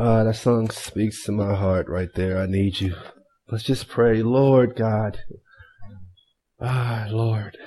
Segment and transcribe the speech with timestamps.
[0.00, 2.38] Ah, that song speaks to my heart right there.
[2.38, 2.94] I need you.
[3.50, 5.18] Let's just pray, Lord God.
[6.60, 7.58] Ah, Lord.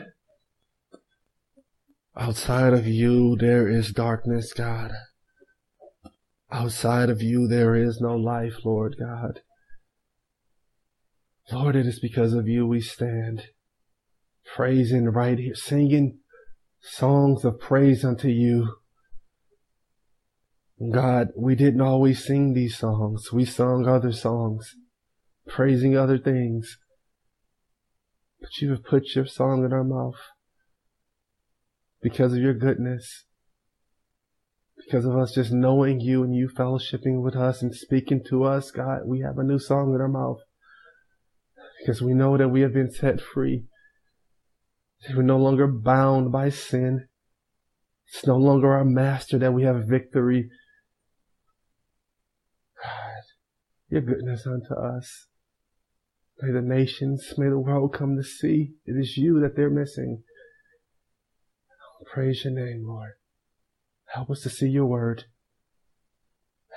[2.18, 4.92] Outside of you, there is darkness, God.
[6.50, 9.42] Outside of you, there is no life, Lord God.
[11.52, 13.48] Lord, it is because of you we stand
[14.56, 16.20] praising right here, singing
[16.80, 18.78] songs of praise unto you.
[20.90, 23.32] God, we didn't always sing these songs.
[23.32, 24.76] We sung other songs,
[25.48, 26.78] praising other things.
[28.40, 30.20] But you have put your song in our mouth
[32.02, 33.26] because of your goodness,
[34.76, 38.72] because of us just knowing you and you fellowshipping with us and speaking to us.
[38.72, 40.40] God, we have a new song in our mouth
[41.80, 43.66] because we know that we have been set free.
[45.16, 47.08] We're no longer bound by sin.
[48.08, 50.50] It's no longer our master that we have victory.
[52.84, 53.24] God,
[53.92, 55.28] your goodness unto us.
[56.42, 60.24] May the nations, may the world come to see it is you that they're missing.
[62.12, 63.12] Praise your name, Lord.
[64.14, 65.26] Help us to see your word.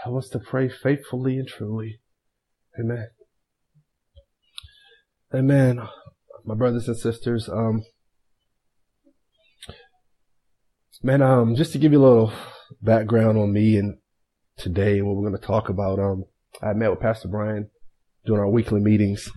[0.03, 2.01] Help us to pray faithfully and truly.
[2.79, 3.09] Amen.
[5.33, 5.81] Amen.
[6.45, 7.83] My brothers and sisters, um,
[11.03, 12.33] man, um, just to give you a little
[12.83, 13.99] background on me and
[14.57, 16.25] today what we're going to talk about, um,
[16.63, 17.71] I met with Pastor Brian
[18.25, 19.31] during our weekly meetings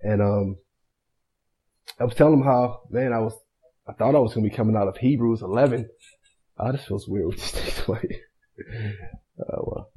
[0.00, 0.56] and, um,
[1.98, 3.32] I was telling him how, man, I was
[3.88, 5.88] I thought I was going to be coming out of Hebrews 11.
[6.58, 8.20] I just feels weird with this away.
[9.38, 9.90] Uh, well,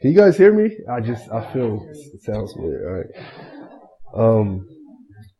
[0.00, 0.76] can you guys hear me?
[0.90, 2.86] I just, I feel it sounds weird.
[2.86, 4.40] All right.
[4.40, 4.68] Um,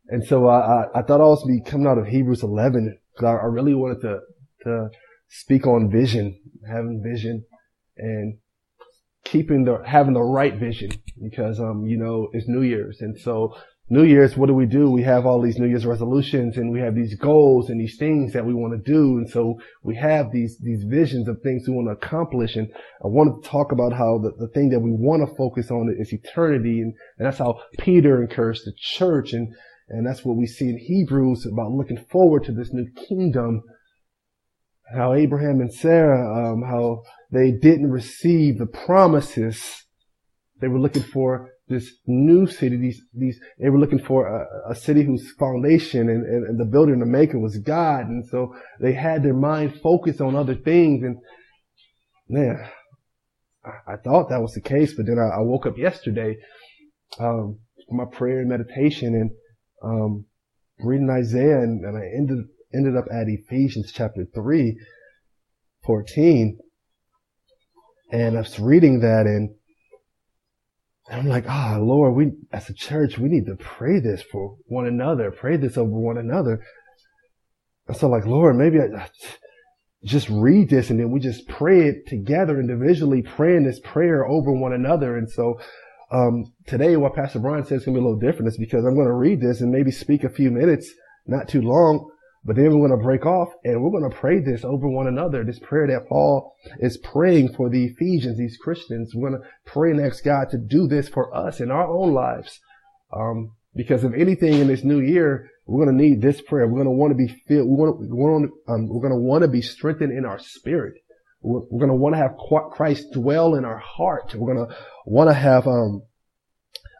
[0.09, 2.43] and so I, I, I thought I was going to be coming out of Hebrews
[2.43, 4.19] 11 because I, I really wanted to,
[4.63, 4.89] to
[5.29, 7.45] speak on vision, having vision
[7.97, 8.37] and
[9.23, 13.01] keeping the, having the right vision because, um, you know, it's New Year's.
[13.01, 13.55] And so
[13.89, 14.89] New Year's, what do we do?
[14.89, 18.31] We have all these New Year's resolutions and we have these goals and these things
[18.33, 19.17] that we want to do.
[19.17, 22.55] And so we have these, these visions of things we want to accomplish.
[22.55, 22.69] And
[23.03, 25.93] I wanted to talk about how the, the thing that we want to focus on
[25.99, 26.79] is eternity.
[26.81, 29.33] And, and that's how Peter encouraged the church.
[29.33, 29.53] And,
[29.89, 33.63] and that's what we see in Hebrews about looking forward to this new kingdom.
[34.95, 37.03] How Abraham and Sarah, um, how
[37.33, 39.85] they didn't receive the promises.
[40.61, 44.75] They were looking for this new city, these, these, they were looking for a, a
[44.75, 48.07] city whose foundation and, and, and, the builder and the maker was God.
[48.07, 51.03] And so they had their mind focused on other things.
[51.03, 51.17] And
[52.29, 52.69] man,
[53.65, 56.37] I, I thought that was the case, but then I, I woke up yesterday,
[57.19, 59.31] um, my prayer and meditation and,
[59.83, 60.25] um,
[60.79, 64.77] reading Isaiah and, and I ended, ended up at Ephesians chapter 3,
[65.85, 66.59] 14.
[68.13, 69.55] And I was reading that and
[71.09, 74.55] I'm like, ah, oh, Lord, we, as a church, we need to pray this for
[74.67, 76.63] one another, pray this over one another.
[77.87, 79.09] And so like, Lord, maybe I
[80.05, 84.53] just read this and then we just pray it together individually, praying this prayer over
[84.53, 85.17] one another.
[85.17, 85.59] And so,
[86.11, 88.47] um, today what Pastor Brian says is going to be a little different.
[88.47, 90.93] It's because I'm going to read this and maybe speak a few minutes,
[91.25, 92.11] not too long,
[92.45, 95.07] but then we're going to break off and we're going to pray this over one
[95.07, 95.43] another.
[95.43, 99.13] This prayer that Paul is praying for the Ephesians, these Christians.
[99.15, 102.13] We're going to pray and ask God to do this for us in our own
[102.13, 102.59] lives.
[103.15, 106.67] Um, because if anything in this new year, we're going to need this prayer.
[106.67, 107.69] We're going to want to be filled.
[107.69, 110.25] We want to, we want to, um, we're going to want to be strengthened in
[110.25, 110.95] our spirit.
[111.41, 112.35] We're, we're going to want to have
[112.71, 114.35] Christ dwell in our heart.
[114.35, 114.75] We're going to
[115.05, 116.03] want to have, um,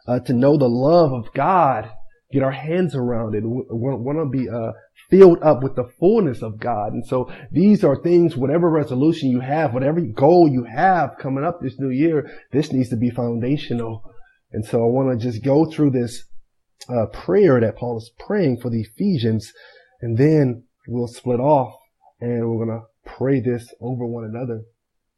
[0.08, 1.90] uh, to know the love of God,
[2.32, 3.42] get our hands around it.
[3.42, 4.72] We want to be, uh,
[5.10, 6.92] filled up with the fullness of God.
[6.92, 11.60] And so these are things, whatever resolution you have, whatever goal you have coming up
[11.60, 14.02] this new year, this needs to be foundational.
[14.52, 16.24] And so I want to just go through this
[16.88, 19.52] uh, prayer that Paul is praying for the Ephesians,
[20.00, 21.74] and then we'll split off
[22.20, 24.62] and we're going to pray this over one another.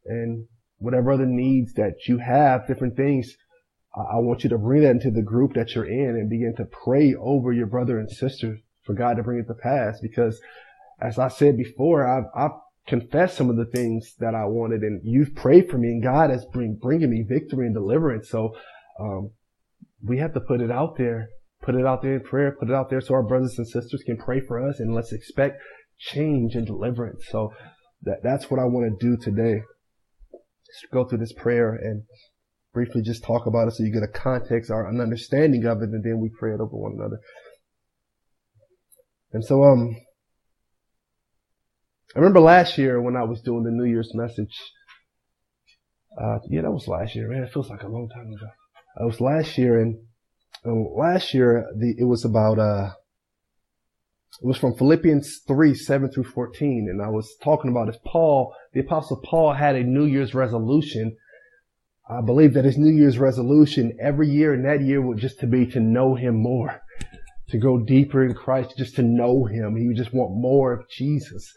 [0.05, 0.47] And
[0.77, 3.35] whatever other needs that you have, different things,
[3.95, 6.65] I want you to bring that into the group that you're in and begin to
[6.65, 10.41] pray over your brother and sister for God to bring it to pass because
[10.99, 12.57] as I said before, I've, I've
[12.87, 16.31] confessed some of the things that I wanted and you've prayed for me and God
[16.31, 18.29] has bring, bringing me victory and deliverance.
[18.29, 18.55] So,
[18.99, 19.31] um,
[20.03, 21.29] we have to put it out there,
[21.61, 24.03] put it out there in prayer, put it out there so our brothers and sisters
[24.05, 25.61] can pray for us and let's expect
[25.97, 27.25] change and deliverance.
[27.29, 27.53] So
[28.03, 29.61] that, that's what I want to do today.
[30.31, 32.03] Just go through this prayer and
[32.73, 35.89] briefly just talk about it so you get a context or an understanding of it
[35.89, 37.19] and then we pray it over one another.
[39.33, 39.95] And so, um,
[42.15, 44.55] I remember last year when I was doing the New Year's message,
[46.19, 47.43] Uh, yeah, that was last year, man.
[47.43, 48.49] It feels like a long time ago.
[48.99, 49.99] It was last year, and
[50.65, 52.89] last year the, it was about uh,
[54.41, 58.55] it was from Philippians three seven through fourteen, and I was talking about if Paul,
[58.73, 61.15] the apostle Paul, had a New Year's resolution.
[62.09, 65.45] I believe that his New Year's resolution every year and that year would just to
[65.45, 66.81] be to know him more,
[67.49, 69.75] to go deeper in Christ, just to know him.
[69.75, 71.53] He would just want more of Jesus.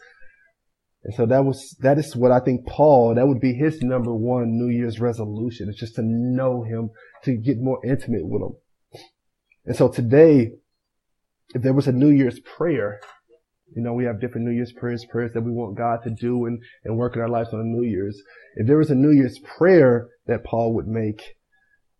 [1.03, 4.13] And so that was, that is what I think Paul, that would be his number
[4.13, 5.67] one New Year's resolution.
[5.67, 6.91] It's just to know him,
[7.23, 8.55] to get more intimate with him.
[9.65, 10.51] And so today,
[11.53, 13.01] if there was a New Year's prayer,
[13.75, 16.45] you know, we have different New Year's prayers, prayers that we want God to do
[16.45, 18.21] and, and work in our lives on New Year's.
[18.55, 21.21] If there was a New Year's prayer that Paul would make,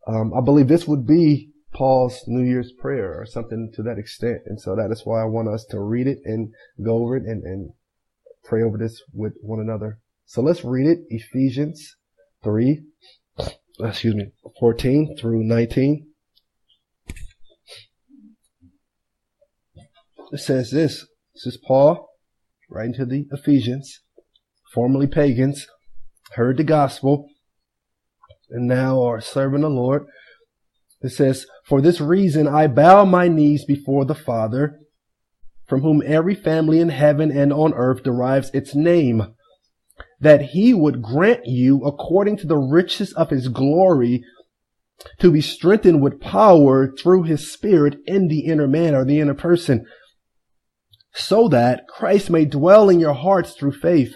[0.07, 4.41] um, I believe this would be Paul's New Year's prayer or something to that extent.
[4.45, 6.53] And so that is why I want us to read it and
[6.83, 7.71] go over it and, and
[8.43, 9.99] pray over this with one another.
[10.25, 10.99] So let's read it.
[11.09, 11.95] Ephesians
[12.43, 12.81] 3,
[13.79, 16.07] excuse me, 14 through 19.
[20.31, 21.05] It says this.
[21.33, 22.07] This is Paul
[22.69, 24.01] writing to the Ephesians,
[24.73, 25.67] formerly pagans,
[26.35, 27.27] heard the gospel,
[28.49, 30.05] and now are serving the Lord.
[31.01, 34.79] It says, For this reason I bow my knees before the Father,
[35.67, 39.33] from whom every family in heaven and on earth derives its name,
[40.19, 44.23] that he would grant you, according to the riches of his glory,
[45.19, 49.33] to be strengthened with power through his spirit in the inner man or the inner
[49.33, 49.85] person
[51.13, 54.15] so that Christ may dwell in your hearts through faith,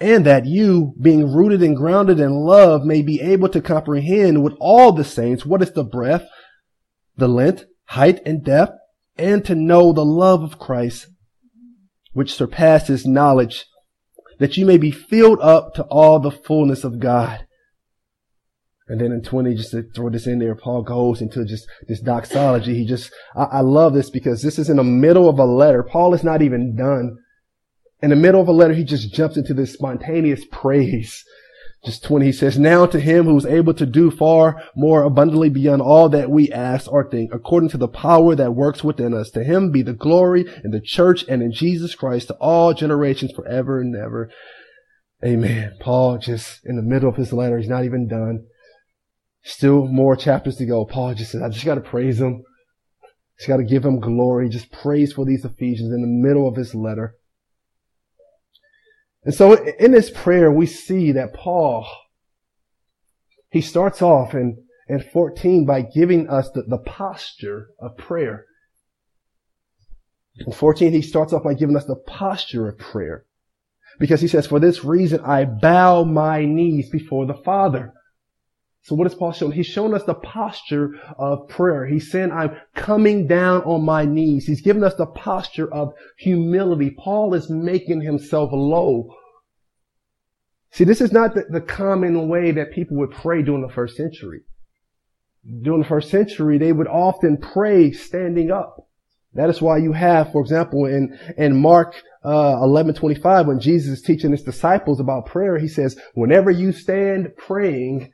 [0.00, 4.54] and that you, being rooted and grounded in love, may be able to comprehend with
[4.58, 6.26] all the saints what is the breadth,
[7.16, 8.72] the length, height, and depth,
[9.18, 11.08] and to know the love of Christ,
[12.12, 13.66] which surpasses knowledge,
[14.38, 17.46] that you may be filled up to all the fullness of God.
[18.88, 22.00] And then in 20, just to throw this in there, Paul goes into just this
[22.00, 22.74] doxology.
[22.74, 25.84] He just, I, I, love this because this is in the middle of a letter.
[25.84, 27.18] Paul is not even done.
[28.02, 31.24] In the middle of a letter, he just jumps into this spontaneous praise.
[31.84, 35.48] Just 20, he says, now to him who is able to do far more abundantly
[35.48, 39.30] beyond all that we ask or think, according to the power that works within us.
[39.30, 43.32] To him be the glory in the church and in Jesus Christ to all generations
[43.32, 44.30] forever and ever.
[45.24, 45.76] Amen.
[45.80, 48.46] Paul just in the middle of his letter, he's not even done.
[49.42, 50.84] Still more chapters to go.
[50.84, 52.44] Paul just says, I just got to praise him.
[53.38, 54.50] Just got to give him glory.
[54.50, 57.14] Just praise for these Ephesians in the middle of his letter.
[59.24, 61.86] And so in this prayer, we see that Paul,
[63.50, 68.46] he starts off in, in 14 by giving us the, the posture of prayer.
[70.46, 73.26] In 14, he starts off by giving us the posture of prayer.
[73.98, 77.92] Because he says, for this reason, I bow my knees before the Father.
[78.82, 79.52] So what is Paul showing?
[79.52, 81.86] He's showing us the posture of prayer.
[81.86, 84.46] He's saying, I'm coming down on my knees.
[84.46, 86.90] He's giving us the posture of humility.
[86.90, 89.14] Paul is making himself low.
[90.72, 93.96] See, this is not the, the common way that people would pray during the first
[93.96, 94.42] century.
[95.62, 98.88] During the first century, they would often pray standing up.
[99.34, 101.94] That is why you have, for example, in, in Mark
[102.24, 106.72] uh, 11, 25, when Jesus is teaching his disciples about prayer, he says, whenever you
[106.72, 108.10] stand praying,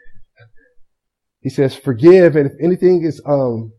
[1.46, 3.70] he says, forgive, and if anything is, um,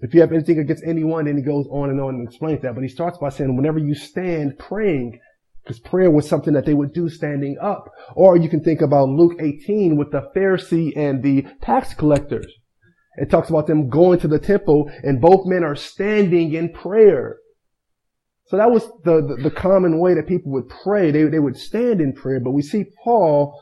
[0.00, 2.74] if you have anything against anyone, then he goes on and on and explains that.
[2.74, 5.20] But he starts by saying, whenever you stand praying,
[5.62, 7.88] because prayer was something that they would do standing up.
[8.16, 12.52] Or you can think about Luke 18 with the Pharisee and the tax collectors.
[13.18, 17.36] It talks about them going to the temple and both men are standing in prayer.
[18.46, 21.12] So that was the, the, the common way that people would pray.
[21.12, 23.56] They, they would stand in prayer, but we see Paul,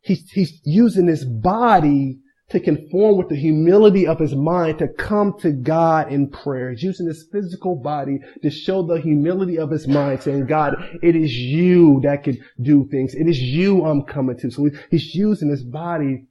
[0.00, 2.18] he's, he's using his body
[2.54, 6.70] to conform with the humility of his mind to come to God in prayer.
[6.70, 11.16] He's using his physical body to show the humility of his mind, saying, God, it
[11.16, 13.14] is you that can do things.
[13.14, 14.50] It is you I'm coming to.
[14.50, 16.26] So he's using his body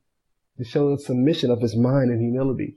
[0.58, 2.76] to show the submission of his mind and humility.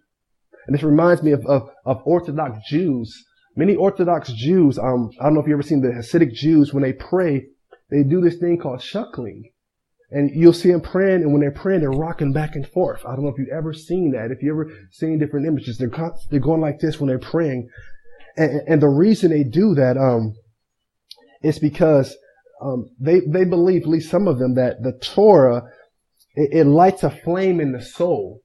[0.66, 3.24] And this reminds me of, of, of Orthodox Jews.
[3.54, 6.82] Many Orthodox Jews, um, I don't know if you've ever seen the Hasidic Jews, when
[6.82, 7.46] they pray,
[7.90, 9.52] they do this thing called shuckling.
[10.10, 13.04] And you'll see them praying, and when they're praying, they're rocking back and forth.
[13.04, 14.30] I don't know if you've ever seen that.
[14.30, 15.90] If you've ever seen different images, they're
[16.30, 17.68] they're going like this when they're praying,
[18.36, 20.34] and, and the reason they do that um,
[21.42, 22.16] is because
[22.62, 25.64] um, they they believe, at least some of them, that the Torah
[26.36, 28.42] it, it lights a flame in the soul.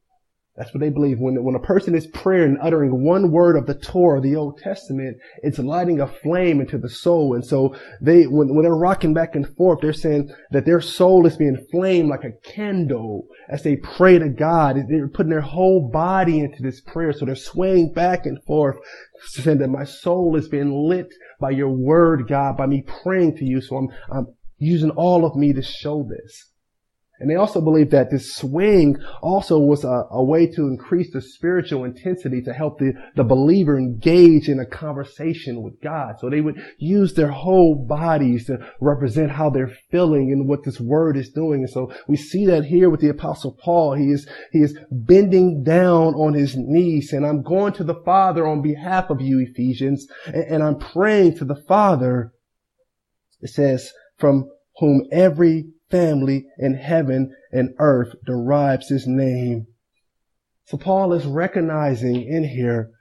[0.61, 1.17] That's what they believe.
[1.17, 4.59] When, when a person is praying, and uttering one word of the Torah, the Old
[4.59, 7.33] Testament, it's lighting a flame into the soul.
[7.33, 11.25] And so they, when, when they're rocking back and forth, they're saying that their soul
[11.25, 14.77] is being flamed like a candle as they pray to God.
[14.87, 17.11] They're putting their whole body into this prayer.
[17.11, 18.77] So they're swaying back and forth,
[19.23, 23.45] saying that my soul is being lit by your word, God, by me praying to
[23.45, 23.61] you.
[23.61, 24.27] So I'm, I'm
[24.59, 26.50] using all of me to show this.
[27.21, 31.21] And they also believe that this swing also was a, a, way to increase the
[31.21, 36.15] spiritual intensity to help the, the believer engage in a conversation with God.
[36.19, 40.79] So they would use their whole bodies to represent how they're feeling and what this
[40.79, 41.61] word is doing.
[41.61, 43.93] And so we see that here with the apostle Paul.
[43.93, 48.47] He is, he is bending down on his knees and I'm going to the Father
[48.47, 52.33] on behalf of you, Ephesians, and, and I'm praying to the Father.
[53.41, 59.67] It says, from whom every family in heaven and earth derives his name.
[60.65, 62.91] So Paul is recognizing in here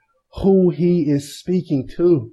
[0.43, 2.31] who he is speaking to.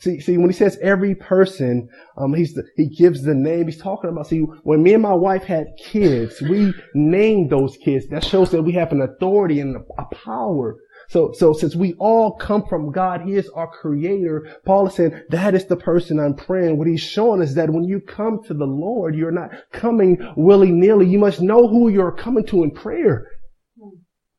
[0.00, 1.88] See, see, when he says every person,
[2.18, 3.66] um, he's the, he gives the name.
[3.66, 8.06] He's talking about, see, when me and my wife had kids, we named those kids.
[8.08, 10.76] That shows that we have an authority and a power
[11.08, 14.56] so, so since we all come from God, He is our creator.
[14.64, 16.78] Paul is saying that is the person I'm praying.
[16.78, 20.72] What he's showing is that when you come to the Lord, you're not coming willy
[20.72, 21.06] nilly.
[21.06, 23.26] You must know who you're coming to in prayer.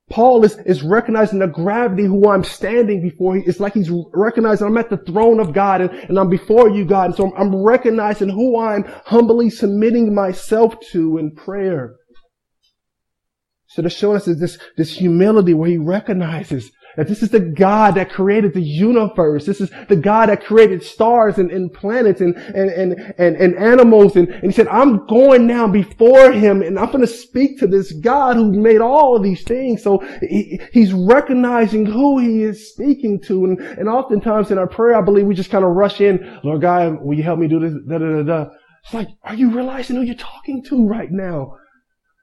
[0.09, 3.35] Paul is, is recognizing the gravity who I'm standing before.
[3.37, 6.85] It's like he's recognizing I'm at the throne of God and, and I'm before you,
[6.85, 7.07] God.
[7.07, 11.96] And so I'm, I'm recognizing who I'm humbly submitting myself to in prayer.
[13.67, 17.93] So to show us this, this humility where he recognizes that this is the God
[17.93, 19.45] that created the universe.
[19.45, 23.55] This is the God that created stars and, and planets and, and, and, and, and
[23.55, 24.15] animals.
[24.15, 27.67] And, and he said, I'm going now before him and I'm going to speak to
[27.67, 29.83] this God who made all of these things.
[29.83, 33.45] So he, he's recognizing who he is speaking to.
[33.45, 36.61] And, and oftentimes in our prayer, I believe we just kind of rush in, Lord
[36.61, 37.73] God, will you help me do this?
[37.87, 38.49] Da, da, da, da.
[38.83, 41.57] It's like, are you realizing who you're talking to right now?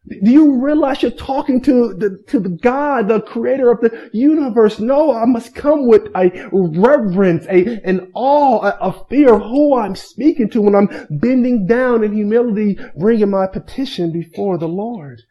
[0.06, 4.78] Do you realize you're talking to the, to the God, the creator of the universe?
[4.78, 9.76] No, I must come with a reverence, a, an awe, a, a fear of who
[9.78, 15.22] I'm speaking to when I'm bending down in humility, bringing my petition before the Lord.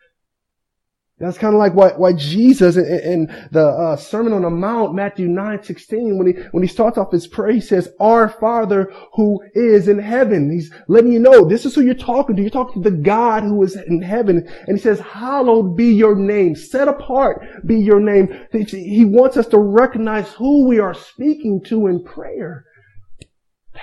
[1.24, 4.94] That's kind of like why, what Jesus in, in the uh, Sermon on the Mount,
[4.94, 8.92] Matthew 9, 16, when he, when he starts off his prayer, he says, Our Father
[9.14, 10.52] who is in heaven.
[10.52, 12.42] He's letting you know this is who you're talking to.
[12.42, 14.46] You're talking to the God who is in heaven.
[14.68, 16.56] And he says, Hallowed be your name.
[16.56, 18.48] Set apart be your name.
[18.52, 22.66] He wants us to recognize who we are speaking to in prayer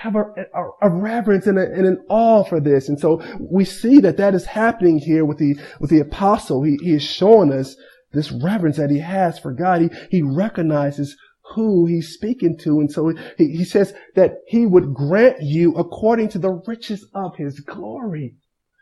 [0.01, 0.23] have a,
[0.55, 2.89] a, a reverence and, a, and, an awe for this.
[2.89, 6.63] And so we see that that is happening here with the, with the apostle.
[6.63, 7.75] He, he is showing us
[8.11, 9.81] this reverence that he has for God.
[9.81, 11.15] He, he recognizes
[11.53, 12.79] who he's speaking to.
[12.79, 17.35] And so he, he says that he would grant you according to the riches of
[17.35, 18.35] his glory.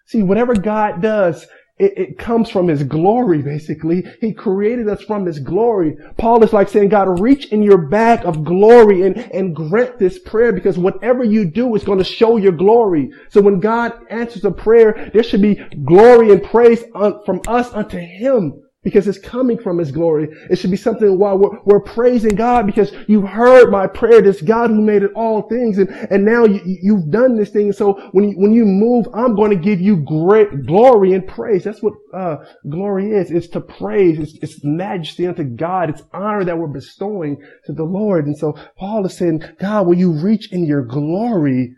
[0.06, 1.46] See, whatever God does,
[1.80, 4.06] it, it, comes from His glory, basically.
[4.20, 5.98] He created us from His glory.
[6.18, 10.20] Paul is like saying, God, reach in your bag of glory and, and grant this
[10.20, 13.12] prayer because whatever you do is going to show your glory.
[13.30, 15.56] So when God answers a prayer, there should be
[15.86, 16.84] glory and praise
[17.26, 20.30] from us unto Him because it's coming from His glory.
[20.50, 24.42] It should be something while we're, we're praising God because you heard my prayer, this
[24.42, 27.74] God who made it all things, and, and now you, you've done this thing.
[27.74, 31.66] So when you, when you move, I'm going to give you great glory and praise.
[31.66, 32.38] That's what uh,
[32.70, 33.32] glory is.
[33.32, 34.18] It's to praise.
[34.18, 35.90] It's, it's majesty unto God.
[35.90, 38.28] It's honor that we're bestowing to the Lord.
[38.28, 41.76] And so Paul is saying, God, will you reach in your glory?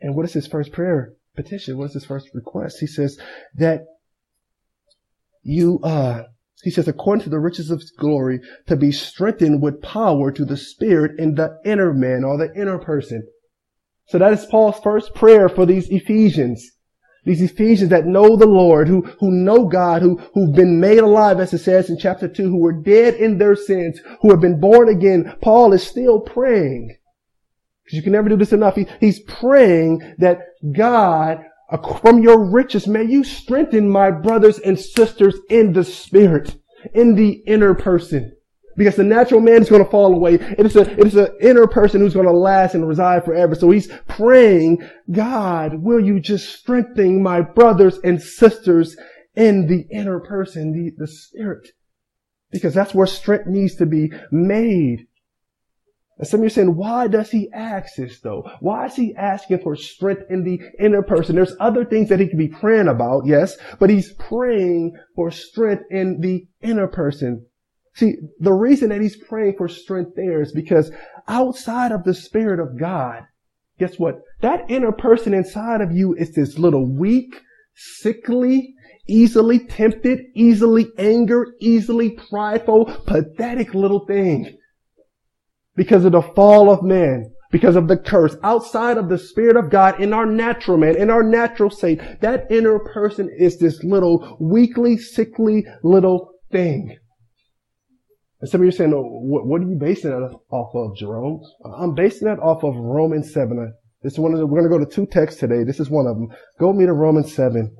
[0.00, 1.78] And what is his first prayer petition?
[1.78, 2.78] What is his first request?
[2.80, 3.18] He says
[3.54, 3.86] that
[5.44, 6.22] you, uh,
[6.62, 10.56] he says, according to the riches of glory, to be strengthened with power to the
[10.56, 13.26] spirit in the inner man or the inner person.
[14.08, 16.70] So that is Paul's first prayer for these Ephesians.
[17.24, 21.40] These Ephesians that know the Lord, who, who know God, who, who've been made alive,
[21.40, 24.60] as it says in chapter two, who were dead in their sins, who have been
[24.60, 25.34] born again.
[25.40, 26.96] Paul is still praying.
[27.84, 28.76] Because you can never do this enough.
[28.76, 30.40] He, he's praying that
[30.72, 36.56] God Uh, from your riches, may you strengthen my brothers and sisters in the spirit,
[36.94, 38.36] in the inner person.
[38.76, 40.34] Because the natural man is going to fall away.
[40.34, 43.54] It is a, it is an inner person who's going to last and reside forever.
[43.54, 48.96] So he's praying, God, will you just strengthen my brothers and sisters
[49.36, 51.68] in the inner person, the, the spirit?
[52.50, 55.06] Because that's where strength needs to be made.
[56.18, 58.48] And some of you are saying, why does he ask this though?
[58.60, 61.34] Why is he asking for strength in the inner person?
[61.34, 65.82] There's other things that he could be praying about, yes, but he's praying for strength
[65.90, 67.46] in the inner person.
[67.94, 70.92] See, the reason that he's praying for strength there is because
[71.26, 73.24] outside of the Spirit of God,
[73.78, 74.20] guess what?
[74.40, 77.40] That inner person inside of you is this little weak,
[77.74, 78.74] sickly,
[79.08, 84.58] easily tempted, easily angered, easily prideful, pathetic little thing
[85.76, 89.70] because of the fall of man, because of the curse, outside of the Spirit of
[89.70, 94.36] God in our natural man, in our natural state, that inner person is this little
[94.40, 96.96] weakly, sickly little thing.
[98.40, 100.96] And some of you are saying, oh, what, what, are you basing that off of,
[100.96, 101.40] Jerome?
[101.64, 103.72] I'm basing that off of Romans 7.
[104.02, 105.64] This is one of the, we're going to go to two texts today.
[105.64, 106.28] This is one of them.
[106.60, 107.74] Go with me to Romans 7.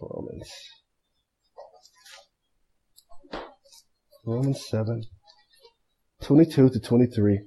[0.00, 0.50] Romans.
[4.24, 5.02] Romans 7,
[6.22, 7.40] 22 to 23.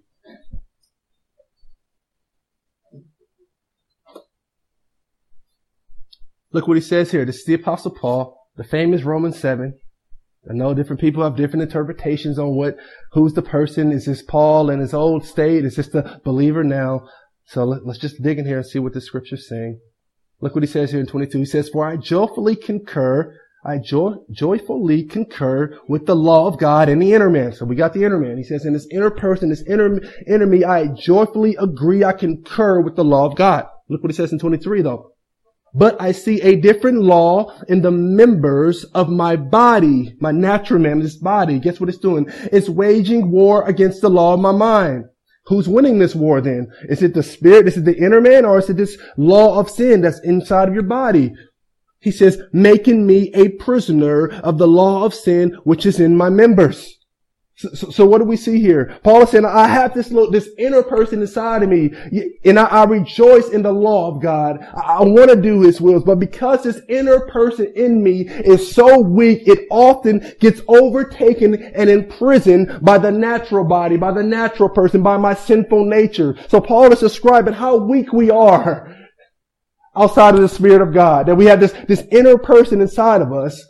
[6.51, 7.25] Look what he says here.
[7.25, 9.73] This is the apostle Paul, the famous Romans 7.
[10.49, 12.77] I know different people have different interpretations on what,
[13.11, 13.91] who's the person.
[13.91, 15.65] Is this Paul in his old state?
[15.65, 17.07] Is this the believer now?
[17.47, 19.79] So let, us just dig in here and see what the scripture's saying.
[20.41, 21.39] Look what he says here in 22.
[21.39, 23.33] He says, For I joyfully concur,
[23.65, 27.53] I joy, joyfully concur with the law of God in the inner man.
[27.53, 28.37] So we got the inner man.
[28.37, 32.81] He says, in this inner person, this inner, inner me, I joyfully agree, I concur
[32.81, 33.65] with the law of God.
[33.89, 35.13] Look what he says in 23 though.
[35.73, 40.99] But I see a different law in the members of my body, my natural man,
[40.99, 41.59] this body.
[41.59, 42.27] Guess what it's doing?
[42.51, 45.05] It's waging war against the law of my mind.
[45.47, 46.71] Who's winning this war then?
[46.89, 47.67] Is it the spirit?
[47.67, 48.45] Is it the inner man?
[48.45, 51.33] Or is it this law of sin that's inside of your body?
[51.99, 56.29] He says, making me a prisoner of the law of sin which is in my
[56.29, 56.94] members.
[57.57, 58.99] So, so, what do we see here?
[59.01, 61.93] Paul is saying, I have this little, this inner person inside of me,
[62.43, 64.59] and I, I rejoice in the law of God.
[64.75, 68.75] I, I want to do His wills, but because this inner person in me is
[68.75, 74.67] so weak, it often gets overtaken and imprisoned by the natural body, by the natural
[74.67, 76.37] person, by my sinful nature.
[76.49, 78.93] So Paul is describing how weak we are
[79.95, 83.31] outside of the Spirit of God, that we have this, this inner person inside of
[83.31, 83.65] us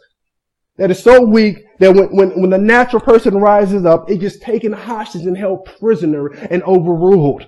[0.78, 4.38] that is so weak that when, when, when the natural person rises up, it gets
[4.40, 7.48] taken hostage and held prisoner and overruled.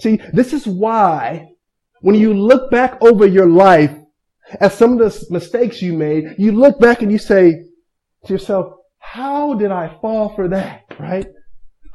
[0.00, 1.50] See, this is why
[2.00, 3.96] when you look back over your life
[4.60, 7.64] at some of the mistakes you made, you look back and you say
[8.26, 10.82] to yourself, how did I fall for that?
[10.98, 11.26] Right?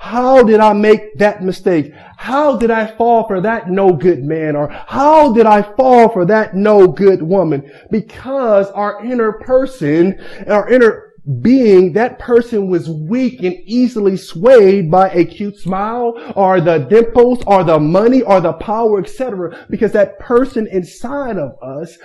[0.01, 1.91] How did I make that mistake?
[2.15, 4.55] How did I fall for that no good man?
[4.55, 7.69] Or how did I fall for that no good woman?
[7.91, 15.09] Because our inner person, our inner being, that person was weak and easily swayed by
[15.09, 19.67] a cute smile or the dimples or the money or the power, etc.
[19.69, 21.97] Because that person inside of us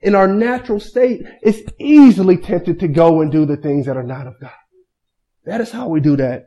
[0.00, 4.02] in our natural state is easily tempted to go and do the things that are
[4.02, 4.52] not of God.
[5.44, 6.46] That is how we do that.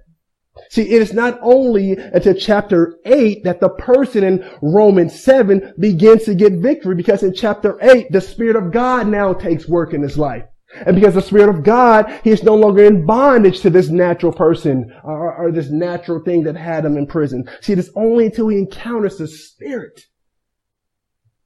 [0.69, 6.23] See, it is not only until chapter 8 that the person in Romans 7 begins
[6.25, 10.01] to get victory because in chapter 8, the Spirit of God now takes work in
[10.01, 10.43] his life.
[10.85, 14.31] And because the Spirit of God, he is no longer in bondage to this natural
[14.31, 17.49] person or, or this natural thing that had him in prison.
[17.61, 20.05] See, it is only until he encounters the Spirit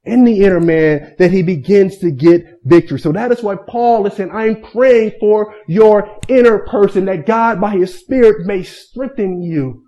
[0.06, 3.00] in the inner man that he begins to get victory.
[3.00, 7.62] So that is why Paul is saying, I'm praying for your inner person that God
[7.62, 9.84] by his spirit may strengthen you.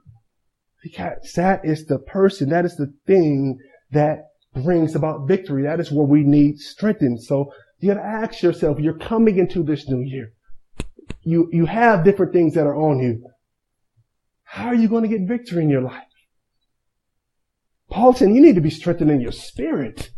[0.82, 3.58] Because that is the person, that is the thing
[3.92, 4.20] that
[4.54, 5.64] brings about victory.
[5.64, 7.22] That is where we need strengthened.
[7.24, 10.32] So you gotta ask yourself, you're coming into this new year.
[11.24, 13.24] You, you have different things that are on you.
[14.44, 16.08] How are you going to get victory in your life?
[17.90, 20.10] Paul said, you need to be strengthened in your spirit.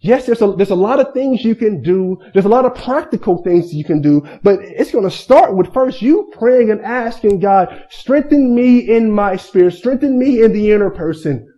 [0.00, 2.20] Yes, there's a, there's a lot of things you can do.
[2.34, 5.72] There's a lot of practical things you can do, but it's going to start with
[5.72, 10.72] first you praying and asking God, strengthen me in my spirit, strengthen me in the
[10.72, 11.50] inner person.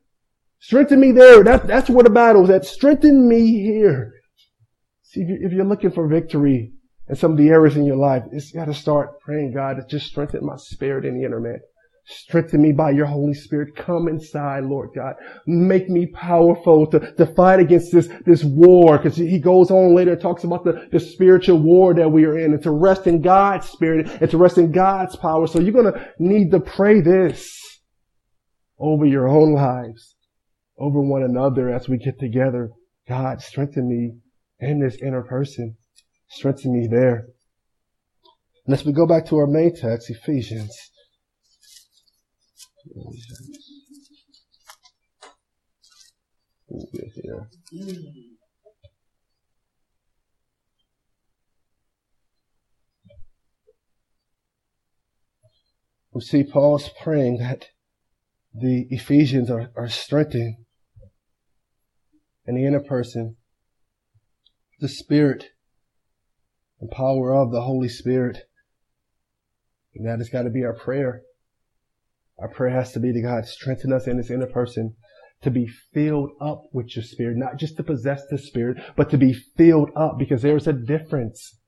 [0.61, 1.43] Strengthen me there.
[1.43, 2.65] That, that's where the battle is at.
[2.65, 4.13] Strengthen me here.
[5.03, 6.73] See, if you're looking for victory
[7.09, 10.07] in some of the areas in your life, it's got to start praying, God, just
[10.07, 11.59] strengthen my spirit in the inner man.
[12.07, 13.75] Strengthen me by your Holy Spirit.
[13.75, 15.15] Come inside, Lord God.
[15.47, 18.99] Make me powerful to, to fight against this, this war.
[18.99, 22.39] Cause he goes on later and talks about the, the spiritual war that we are
[22.39, 25.47] in and to rest in God's spirit and to rest in God's power.
[25.47, 27.81] So you're going to need to pray this
[28.79, 30.15] over your own lives,
[30.79, 32.71] over one another as we get together
[33.09, 34.19] God, strengthen me
[34.59, 35.77] in this inner person.
[36.29, 37.27] Strengthen me there.
[38.67, 40.77] And as we go back to our main text, Ephesians.
[56.13, 57.67] We see Paul's praying that
[58.55, 60.57] the Ephesians are, are strengthened
[62.47, 63.37] in the inner person,
[64.81, 65.51] the Spirit,
[66.81, 68.39] the power of the Holy Spirit.
[69.95, 71.23] And that has got to be our prayer.
[72.39, 74.95] Our prayer has to be to God, strengthen us in this inner person
[75.43, 79.19] to be filled up with your spirit, not just to possess the spirit, but to
[79.19, 81.59] be filled up because there's a difference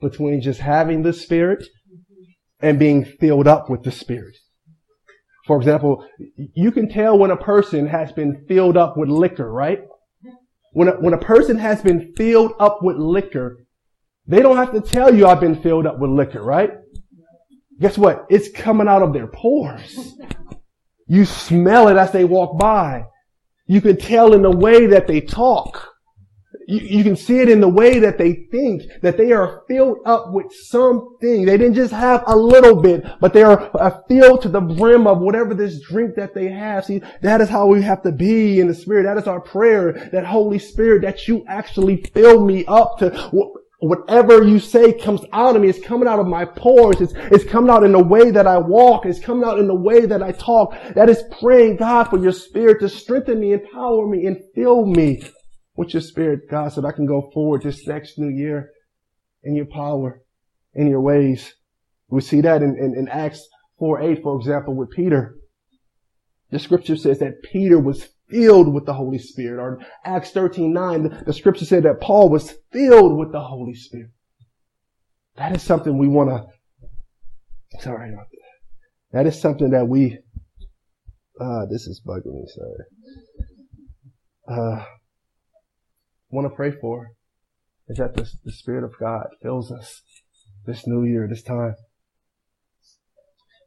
[0.00, 1.66] between just having the spirit
[2.60, 4.36] and being filled up with the spirit.
[5.46, 9.80] For example, you can tell when a person has been filled up with liquor, right?
[10.72, 13.56] When a, when a person has been filled up with liquor,
[14.26, 16.70] they don't have to tell you I've been filled up with liquor, right?
[17.80, 18.26] Guess what?
[18.28, 20.14] It's coming out of their pores.
[21.06, 23.04] You smell it as they walk by.
[23.66, 25.88] You can tell in the way that they talk.
[26.68, 29.98] You, you, can see it in the way that they think, that they are filled
[30.04, 31.44] up with something.
[31.44, 35.06] They didn't just have a little bit, but they are uh, filled to the brim
[35.06, 36.84] of whatever this drink that they have.
[36.84, 39.04] See, that is how we have to be in the Spirit.
[39.04, 43.10] That is our prayer, that Holy Spirit, that you actually fill me up to
[43.80, 45.68] whatever you say comes out of me.
[45.68, 47.00] It's coming out of my pores.
[47.00, 49.06] It's, it's coming out in the way that I walk.
[49.06, 50.74] It's coming out in the way that I talk.
[50.94, 55.22] That is praying God for your spirit to strengthen me, empower me, and fill me
[55.76, 58.70] with your spirit, God, so that I can go forward this next new year
[59.42, 60.22] in your power,
[60.74, 61.54] in your ways.
[62.08, 65.36] We see that in, in, in Acts 4 8, for example, with Peter.
[66.50, 69.60] The scripture says that Peter was filled with the Holy Spirit.
[69.60, 74.10] Or Acts 13 9, the, scripture said that Paul was filled with the Holy Spirit.
[75.36, 79.18] That is something we want to, sorry, about that.
[79.18, 80.18] that is something that we,
[81.40, 82.84] ah, this is bugging me, sorry.
[84.48, 84.84] Uh,
[86.30, 87.12] want to pray for
[87.88, 90.02] is that the, the Spirit of God fills us
[90.66, 91.74] this new year, this time.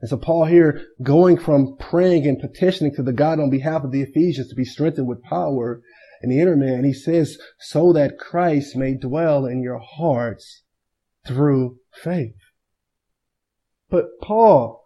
[0.03, 3.93] And so Paul here going from praying and petitioning to the God on behalf of
[3.93, 5.81] the Ephesians to be strengthened with power
[6.21, 10.63] in the inner man, he says, so that Christ may dwell in your hearts
[11.25, 12.35] through faith.
[13.89, 14.83] But Paul,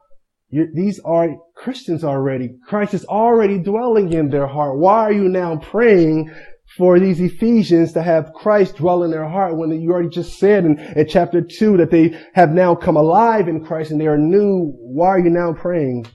[0.52, 2.56] these are Christians already.
[2.68, 4.78] Christ is already dwelling in their heart.
[4.78, 6.32] Why are you now praying
[6.76, 10.66] for these Ephesians to have Christ dwell in their heart when you already just said
[10.66, 14.18] in, in chapter two that they have now come alive in Christ and they are
[14.18, 14.74] new.
[14.78, 16.08] Why are you now praying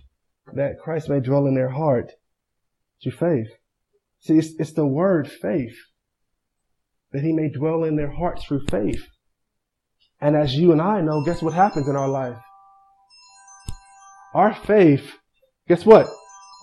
[0.55, 2.13] that Christ may dwell in their heart
[3.03, 3.49] through faith?
[4.21, 5.77] See, it's, it's the word faith
[7.13, 9.05] that he may dwell in their hearts through faith.
[10.21, 12.39] And as you and I know, guess what happens in our life?
[14.35, 15.11] Our faith,
[15.69, 16.09] guess what?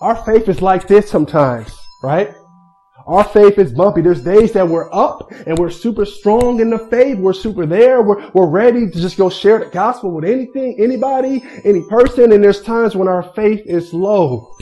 [0.00, 2.34] Our faith is like this sometimes, right?
[3.10, 4.02] Our faith is bumpy.
[4.02, 7.18] There's days that we're up and we're super strong in the faith.
[7.18, 8.02] We're super there.
[8.02, 12.30] We're, we're ready to just go share the gospel with anything, anybody, any person.
[12.30, 14.54] And there's times when our faith is low.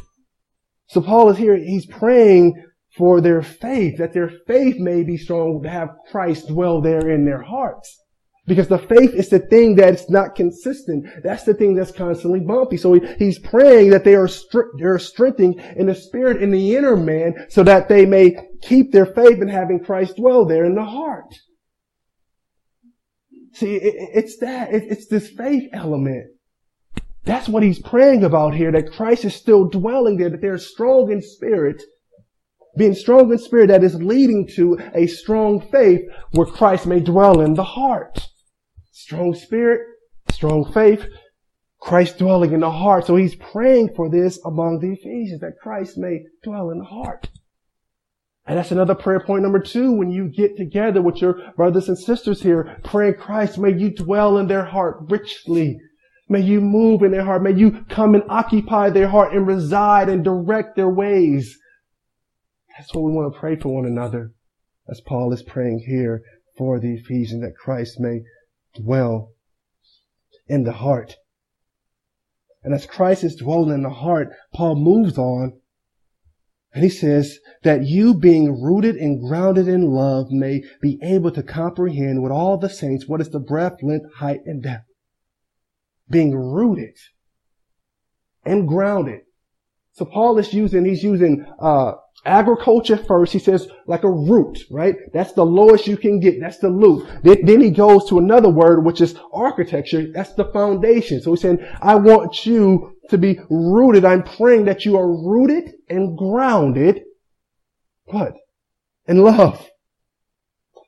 [0.87, 1.59] So Paul is here.
[1.59, 2.55] He's praying
[2.97, 7.27] for their faith, that their faith may be strong to have Christ dwell there in
[7.27, 8.03] their hearts.
[8.49, 11.07] Because the faith is the thing that's not consistent.
[11.23, 12.79] That's the thing that's constantly bumpy.
[12.79, 14.29] So he, he's praying that they are,
[14.79, 19.05] they're strengthening in the spirit in the inner man so that they may keep their
[19.05, 21.35] faith in having Christ dwell there in the heart.
[23.53, 24.73] See, it, it's that.
[24.73, 26.29] It, it's this faith element.
[27.25, 31.13] That's what he's praying about here, that Christ is still dwelling there, that they're strong
[31.13, 31.83] in spirit,
[32.79, 37.43] being strong in spirit that is leading to a strong faith where Christ may dwell
[37.43, 38.27] in the heart
[38.99, 39.81] strong spirit,
[40.31, 41.05] strong faith,
[41.81, 43.07] Christ dwelling in the heart.
[43.07, 47.29] So he's praying for this among the Ephesians, that Christ may dwell in the heart.
[48.45, 49.93] And that's another prayer point number two.
[49.93, 54.39] When you get together with your brothers and sisters here, praying Christ, may you dwell
[54.39, 55.79] in their heart richly.
[56.29, 57.43] May you move in their heart.
[57.43, 61.57] May you come and occupy their heart and reside and direct their ways.
[62.77, 64.33] That's what we want to pray for one another.
[64.91, 66.23] As Paul is praying here
[66.57, 68.23] for the Ephesians, that Christ may
[68.75, 69.33] dwell
[70.47, 71.17] in the heart.
[72.63, 75.61] And as Christ is dwelling in the heart, Paul moves on
[76.73, 81.43] and he says that you being rooted and grounded in love may be able to
[81.43, 84.87] comprehend with all the saints what is the breadth, length, height, and depth.
[86.11, 86.97] Being rooted
[88.45, 89.23] and grounded.
[89.93, 93.33] So Paul is using, he's using, uh, agriculture first.
[93.33, 94.97] He says like a root, right?
[95.13, 96.41] That's the lowest you can get.
[96.41, 97.07] That's the root.
[97.23, 100.11] Then, he goes to another word, which is architecture.
[100.13, 101.21] That's the foundation.
[101.21, 104.05] So he's saying, I want you to be rooted.
[104.05, 107.03] I'm praying that you are rooted and grounded.
[108.05, 108.35] What?
[109.07, 109.69] In love.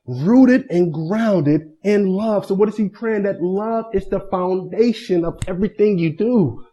[0.06, 2.46] Rooted and grounded in love.
[2.46, 3.22] So what is he praying?
[3.22, 6.64] That love is the foundation of everything you do.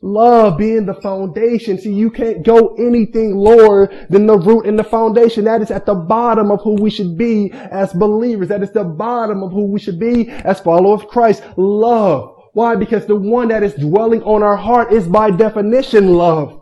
[0.00, 1.76] Love being the foundation.
[1.76, 5.44] See, you can't go anything lower than the root and the foundation.
[5.44, 8.48] That is at the bottom of who we should be as believers.
[8.48, 11.42] That is the bottom of who we should be as followers of Christ.
[11.56, 12.36] Love.
[12.52, 12.76] Why?
[12.76, 16.60] Because the one that is dwelling on our heart is by definition love.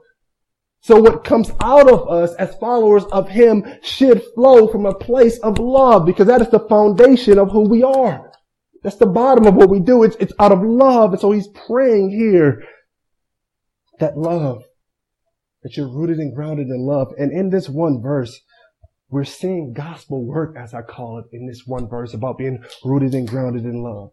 [0.81, 5.39] So what comes out of us as followers of Him should flow from a place
[5.41, 8.33] of love because that is the foundation of who we are.
[8.83, 10.05] That's the bottom of what we do.
[10.05, 11.13] It's, it's out of love.
[11.13, 12.63] And so He's praying here
[13.99, 14.65] that love,
[15.63, 17.13] that you're rooted and grounded in love.
[17.19, 18.41] And in this one verse,
[19.09, 23.15] we're seeing gospel work, as I call it, in this one verse about being rooted
[23.15, 24.11] and grounded in love.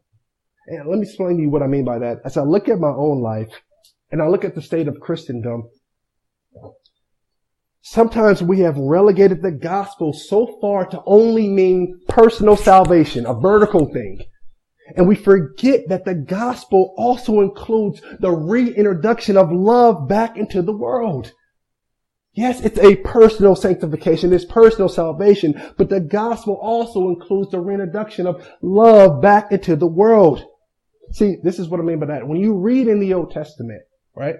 [0.67, 2.19] And let me explain to you what I mean by that.
[2.24, 3.50] As I look at my own life
[4.12, 5.63] and I look at the state of Christendom,
[7.82, 13.91] sometimes we have relegated the gospel so far to only mean personal salvation, a vertical
[13.91, 14.22] thing.
[14.96, 20.76] And we forget that the gospel also includes the reintroduction of love back into the
[20.76, 21.32] world.
[22.34, 28.26] Yes, it's a personal sanctification, it's personal salvation, but the gospel also includes the reintroduction
[28.26, 30.43] of love back into the world.
[31.12, 32.28] See, this is what I mean by that.
[32.28, 33.84] When you read in the Old Testament,
[34.15, 34.36] right?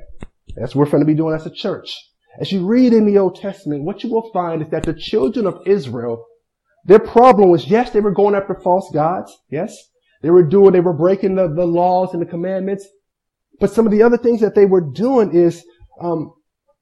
[0.56, 1.95] That's what we're going to be doing as a church.
[2.39, 5.45] As you read in the Old Testament, what you will find is that the children
[5.45, 6.25] of Israel,
[6.86, 9.38] their problem was, yes, they were going after false gods.
[9.49, 9.77] Yes.
[10.23, 12.88] They were doing, they were breaking the, the laws and the commandments.
[13.59, 15.63] But some of the other things that they were doing is,
[16.01, 16.33] um,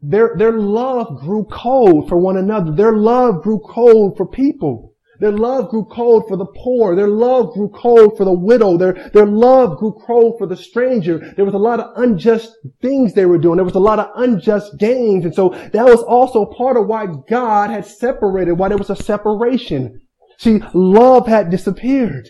[0.02, 2.72] their, their love grew cold for one another.
[2.72, 4.94] Their love grew cold for people.
[5.20, 6.96] Their love grew cold for the poor.
[6.96, 8.78] Their love grew cold for the widow.
[8.78, 11.34] Their, their love grew cold for the stranger.
[11.36, 13.58] There was a lot of unjust things they were doing.
[13.58, 15.26] There was a lot of unjust gains.
[15.26, 18.96] And so that was also part of why God had separated, why there was a
[18.96, 20.02] separation.
[20.40, 22.28] See, love had disappeared.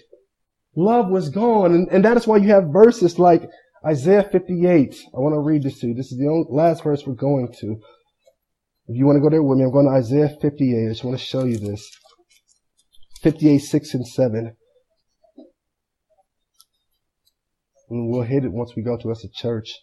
[0.75, 1.73] Love was gone.
[1.73, 3.49] And, and that is why you have verses like
[3.85, 4.95] Isaiah 58.
[5.13, 5.93] I want to read this to you.
[5.93, 7.77] This is the only, last verse we're going to.
[8.87, 10.85] If you want to go there with me, I'm going to Isaiah 58.
[10.85, 11.89] I just want to show you this.
[13.21, 14.55] 58, 6 and 7.
[17.89, 19.73] And we'll hit it once we go to as a church.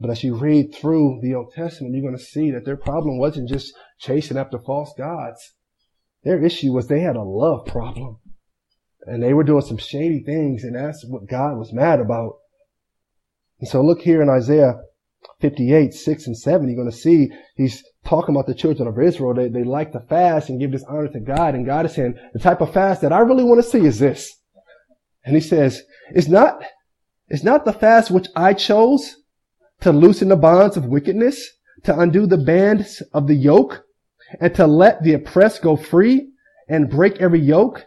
[0.00, 3.18] But as you read through the Old Testament, you're going to see that their problem
[3.18, 5.54] wasn't just chasing after false gods.
[6.24, 8.18] Their issue was they had a love problem
[9.06, 12.38] and they were doing some shady things, and that's what God was mad about.
[13.60, 14.80] And so look here in Isaiah
[15.40, 19.34] 58, 6 and 7, you're going to see he's talking about the children of Israel.
[19.34, 21.54] They, they like to fast and give this honor to God.
[21.54, 23.98] And God is saying, the type of fast that I really want to see is
[23.98, 24.34] this.
[25.24, 26.62] And he says, it's not,
[27.28, 29.16] it's not the fast which I chose
[29.80, 31.50] to loosen the bonds of wickedness,
[31.84, 33.84] to undo the bands of the yoke,
[34.40, 36.30] and to let the oppressed go free
[36.68, 37.84] and break every yoke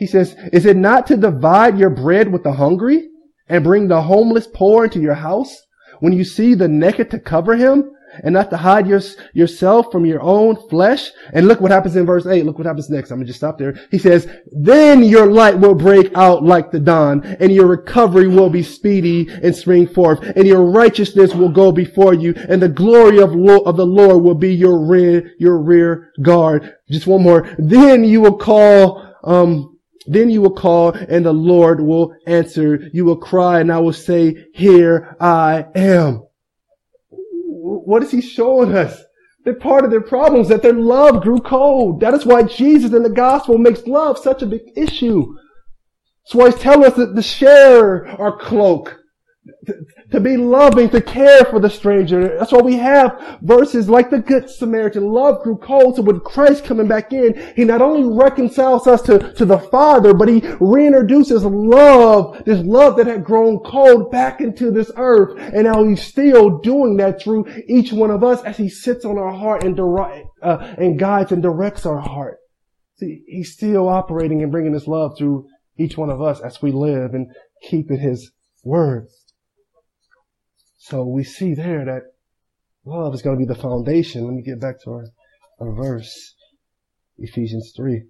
[0.00, 3.10] he says, is it not to divide your bread with the hungry
[3.50, 5.54] and bring the homeless poor into your house
[6.00, 7.90] when you see the naked to cover him
[8.24, 9.02] and not to hide your,
[9.34, 11.10] yourself from your own flesh?
[11.34, 12.46] And look what happens in verse 8.
[12.46, 13.10] Look what happens next.
[13.10, 13.78] I'm going to just stop there.
[13.90, 18.48] He says, then your light will break out like the dawn and your recovery will
[18.48, 23.20] be speedy and spring forth and your righteousness will go before you and the glory
[23.20, 26.74] of, lo- of the Lord will be your rear, your rear guard.
[26.88, 27.54] Just one more.
[27.58, 32.88] Then you will call, um, then you will call and the Lord will answer.
[32.92, 36.26] You will cry and I will say, here I am.
[37.10, 39.02] What is he showing us?
[39.44, 42.00] That part of their problems that their love grew cold.
[42.00, 45.34] That is why Jesus in the gospel makes love such a big issue.
[46.24, 48.99] That's why he's telling us that to share our cloak
[50.10, 52.36] to, be loving, to care for the stranger.
[52.38, 55.04] That's why we have verses like the Good Samaritan.
[55.04, 55.96] Love grew cold.
[55.96, 60.12] So with Christ coming back in, He not only reconciles us to, to the Father,
[60.12, 65.38] but He reintroduces love, this love that had grown cold back into this earth.
[65.38, 69.18] And now He's still doing that through each one of us as He sits on
[69.18, 72.38] our heart and, direct, uh, and guides and directs our heart.
[72.96, 75.46] See, He's still operating and bringing His love through
[75.78, 77.28] each one of us as we live and
[77.62, 79.08] keep in His word.
[80.82, 82.04] So we see there that
[82.86, 84.24] love is going to be the foundation.
[84.24, 85.04] Let me get back to our,
[85.60, 86.34] our verse,
[87.18, 88.02] Ephesians 3.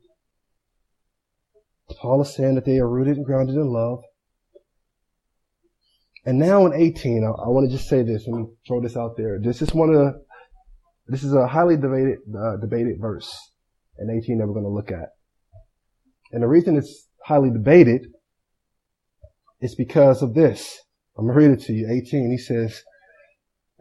[1.98, 4.02] Paul is saying that they are rooted and grounded in love.
[6.24, 9.16] And now in 18, I, I want to just say this and throw this out
[9.16, 9.40] there.
[9.42, 10.24] This is one of the,
[11.08, 13.36] This is a highly debated, uh, debated verse
[13.98, 15.08] in 18 that we're going to look at.
[16.30, 18.06] And the reason it's highly debated
[19.60, 20.78] is because of this.
[21.16, 21.90] I'm going to read it to you.
[21.90, 22.30] 18.
[22.30, 22.82] He says,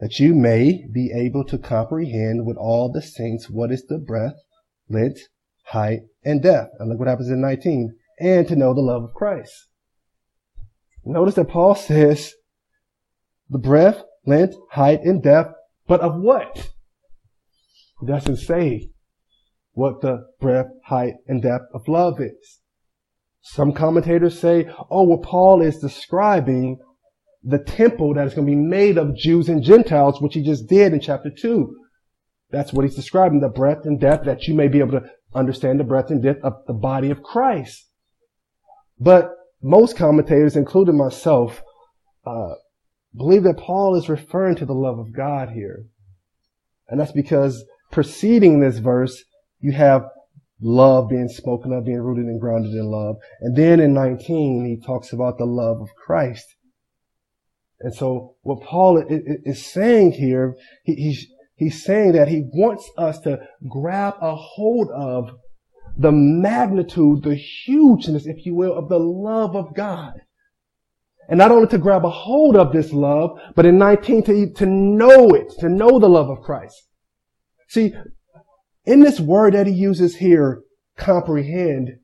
[0.00, 4.36] that you may be able to comprehend with all the saints what is the breadth,
[4.88, 5.28] length,
[5.66, 6.70] height, and depth.
[6.78, 7.94] And look what happens in 19.
[8.18, 9.68] And to know the love of Christ.
[11.04, 12.32] Notice that Paul says
[13.48, 15.54] the breadth, length, height, and depth,
[15.86, 16.70] but of what?
[18.00, 18.90] He doesn't say
[19.72, 22.60] what the breadth, height, and depth of love is.
[23.42, 26.78] Some commentators say, oh, well, Paul is describing
[27.42, 30.66] the temple that is going to be made of Jews and Gentiles, which he just
[30.66, 31.76] did in chapter 2.
[32.50, 35.78] That's what he's describing, the breadth and depth, that you may be able to understand
[35.78, 37.88] the breadth and depth of the body of Christ.
[38.98, 39.30] But
[39.62, 41.62] most commentators, including myself,
[42.26, 42.54] uh,
[43.16, 45.86] believe that Paul is referring to the love of God here.
[46.88, 49.24] And that's because preceding this verse,
[49.60, 50.06] you have
[50.60, 53.16] love being spoken of, being rooted and grounded in love.
[53.40, 56.44] And then in 19, he talks about the love of Christ.
[57.80, 63.38] And so what Paul is saying here, he's, he's saying that he wants us to
[63.68, 65.30] grab a hold of
[65.96, 70.12] the magnitude, the hugeness, if you will, of the love of God.
[71.28, 74.66] And not only to grab a hold of this love, but in 19 to, to
[74.66, 76.88] know it, to know the love of Christ.
[77.68, 77.94] See,
[78.84, 80.62] in this word that he uses here,
[80.96, 81.98] comprehend,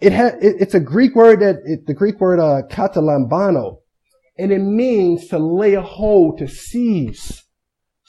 [0.00, 3.80] it ha- it, it's a Greek word that, it, the Greek word, uh, katalambano,
[4.38, 7.44] and it means to lay a hold, to seize.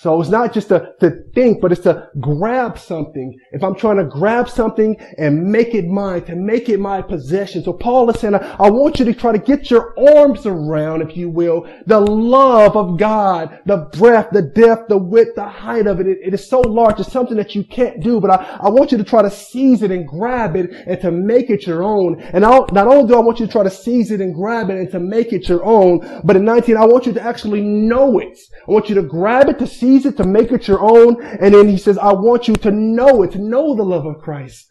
[0.02, 3.38] So it's not just to, to think, but it's to grab something.
[3.52, 7.66] If I'm trying to grab something and make it mine, to make it my possession.
[7.66, 11.18] So Paul is saying, I want you to try to get your arms around, if
[11.18, 16.00] you will, the love of God, the breadth, the depth, the width, the height of
[16.00, 16.08] it.
[16.08, 16.98] it, it is so large.
[17.02, 19.82] It's something that you can't do, but I, I want you to try to seize
[19.82, 22.22] it and grab it and to make it your own.
[22.22, 24.70] And I'll, not only do I want you to try to seize it and grab
[24.70, 27.60] it and to make it your own, but in 19, I want you to actually
[27.60, 28.40] know it.
[28.66, 31.24] I want you to grab it, to seize seize it, to make it your own.
[31.24, 34.22] And then he says, I want you to know it, to know the love of
[34.22, 34.68] Christ.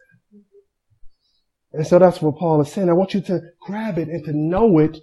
[1.73, 2.89] And so that's what Paul is saying.
[2.89, 4.99] I want you to grab it and to know it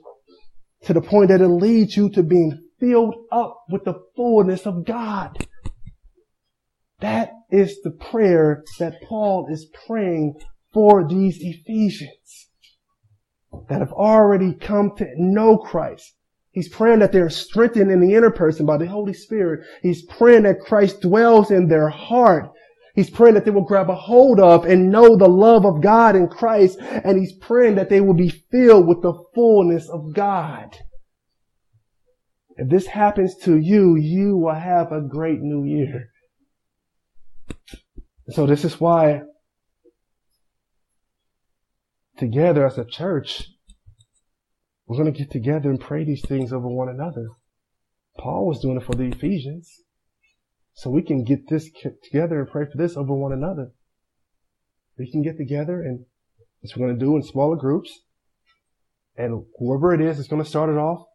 [0.84, 4.86] to the point that it leads you to being filled up with the fullness of
[4.86, 5.38] God.
[7.00, 10.36] That is the prayer that Paul is praying
[10.74, 12.50] for these Ephesians
[13.70, 16.15] that have already come to know Christ,
[16.56, 19.66] He's praying that they're strengthened in the inner person by the Holy Spirit.
[19.82, 22.50] He's praying that Christ dwells in their heart.
[22.96, 26.16] He's praying that they will grab a hold of and know the love of God
[26.16, 26.80] in Christ.
[26.80, 30.78] And he's praying that they will be filled with the fullness of God.
[32.56, 36.12] If this happens to you, you will have a great new year.
[38.30, 39.24] So this is why
[42.18, 43.50] together as a church,
[44.88, 47.30] we're going to get together and pray these things over one another.
[48.18, 49.82] Paul was doing it for the Ephesians.
[50.74, 51.70] So we can get this
[52.04, 53.72] together and pray for this over one another.
[54.98, 56.06] We can get together and
[56.60, 58.02] what we're going to do in smaller groups.
[59.18, 61.06] And whoever it is is going to start it off.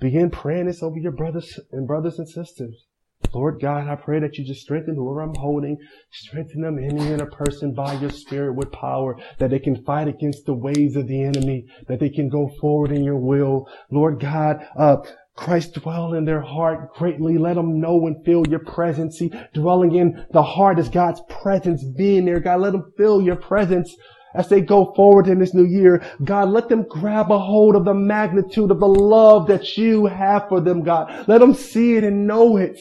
[0.00, 2.86] Begin praying this over your brothers and brothers and sisters.
[3.32, 5.78] Lord God, I pray that you just strengthen whoever I'm holding,
[6.10, 10.08] strengthen them in the inner person by your spirit with power, that they can fight
[10.08, 13.68] against the ways of the enemy, that they can go forward in your will.
[13.90, 14.96] Lord God, uh,
[15.34, 17.38] Christ dwell in their heart greatly.
[17.38, 19.18] Let them know and feel your presence.
[19.18, 22.38] See, dwelling in the heart is God's presence being there.
[22.38, 23.96] God, let them feel your presence
[24.34, 26.04] as they go forward in this new year.
[26.22, 30.48] God, let them grab a hold of the magnitude of the love that you have
[30.48, 31.26] for them, God.
[31.28, 32.78] Let them see it and know it.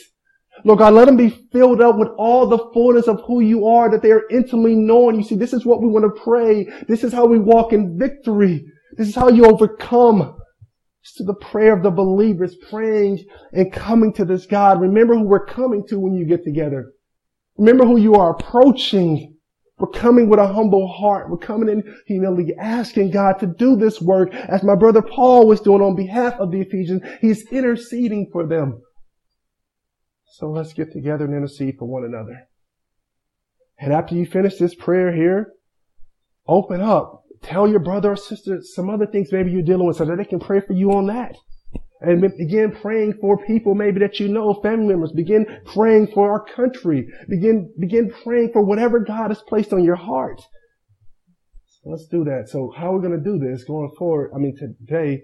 [0.63, 3.89] Lord God, let them be filled up with all the fullness of who you are,
[3.89, 5.15] that they are intimately knowing.
[5.15, 6.65] You see, this is what we want to pray.
[6.88, 8.65] This is how we walk in victory.
[8.97, 10.38] This is how you overcome.
[11.02, 14.80] It's to the prayer of the believers, praying and coming to this God.
[14.80, 16.91] Remember who we're coming to when you get together.
[17.58, 19.36] Remember who you are approaching.
[19.80, 21.32] We're coming with a humble heart.
[21.32, 25.60] We're coming in humility, asking God to do this work as my brother Paul was
[25.60, 27.02] doing on behalf of the Ephesians.
[27.19, 28.80] He's interceding for them.
[30.32, 32.48] So let's get together and intercede for one another.
[33.78, 35.51] And after you finish this prayer here,
[36.47, 37.24] open up.
[37.43, 40.26] Tell your brother or sister some other things maybe you're dealing with so that they
[40.26, 41.36] can pray for you on that.
[41.99, 45.12] And begin praying for people maybe that you know, family members.
[45.12, 47.08] Begin praying for our country.
[47.28, 50.41] Begin, begin praying for whatever God has placed on your heart.
[51.84, 52.47] Let's do that.
[52.47, 54.32] So how are we going to do this going forward?
[54.34, 55.24] I mean, today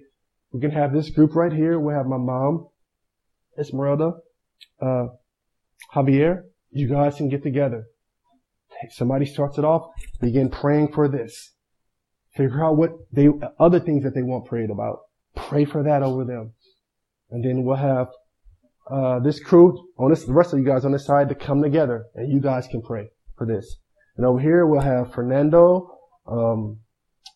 [0.51, 1.79] we're going to have this group right here.
[1.79, 2.67] We'll have my mom,
[3.59, 4.13] Esmeralda,
[4.81, 5.07] uh,
[5.93, 7.85] Javier, you guys can get together.
[8.91, 9.89] Somebody starts it off,
[10.21, 11.53] begin praying for this.
[12.35, 13.27] Figure out what they,
[13.59, 14.99] other things that they want prayed about.
[15.35, 16.53] Pray for that over them.
[17.31, 18.09] And then we'll have,
[18.89, 21.61] uh, this crew on this, the rest of you guys on this side to come
[21.61, 23.77] together and you guys can pray for this.
[24.15, 25.97] And over here we'll have Fernando,
[26.27, 26.79] um,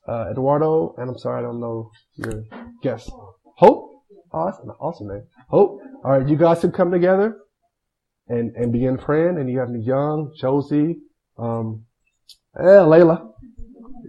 [0.08, 2.44] uh, Eduardo, and I'm sorry, I don't know your
[2.84, 3.10] guest.
[3.58, 4.04] Hope?
[4.32, 5.24] Awesome, awesome name.
[5.50, 5.82] Hope.
[6.04, 7.38] All right, you guys can come together
[8.28, 9.38] and, and begin praying.
[9.38, 10.98] And you have Young, Josie,
[11.38, 11.86] um,
[12.58, 13.30] yeah, Layla.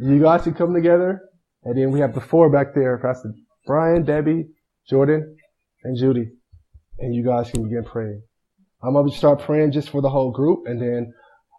[0.01, 1.20] You guys can come together.
[1.64, 3.34] And then we have the four back there, Pastor
[3.66, 4.47] Brian, Debbie,
[4.88, 5.36] Jordan,
[5.84, 6.30] and Judy.
[6.99, 8.22] And you guys can begin praying.
[8.82, 10.66] I'm going to start praying just for the whole group.
[10.66, 11.12] And then,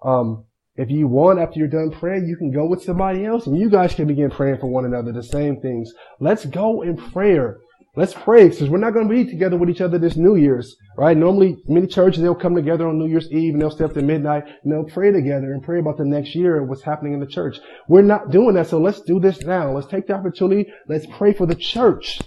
[0.04, 3.58] um, if you want, after you're done praying, you can go with somebody else and
[3.58, 5.94] you guys can begin praying for one another, the same things.
[6.20, 7.60] Let's go in prayer.
[7.96, 10.76] Let's pray because we're not going to be together with each other this New Year's,
[10.98, 11.16] right?
[11.16, 14.02] Normally, many churches, they'll come together on New Year's Eve and they'll stay up to
[14.02, 17.20] midnight and they'll pray together and pray about the next year and what's happening in
[17.20, 17.60] the church.
[17.88, 18.66] We're not doing that.
[18.66, 19.72] So let's do this now.
[19.72, 20.72] Let's take the opportunity.
[20.88, 22.20] Let's pray for the church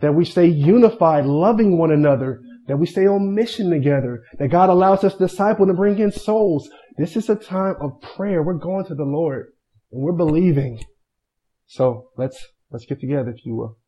[0.00, 4.68] that we stay unified, loving one another, that we stay on mission together, that God
[4.68, 6.68] allows us to disciple and bring in souls.
[6.98, 8.42] This is a time of prayer.
[8.42, 9.46] We're going to the Lord
[9.90, 10.84] and we're believing.
[11.66, 12.38] So let's,
[12.70, 13.78] let's get together if you will.